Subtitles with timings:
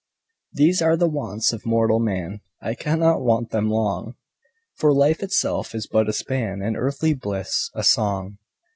[0.51, 4.15] These are the Wants of mortal Man, I cannot want them long,
[4.77, 8.39] For life itself is but a span, And earthly bliss a song.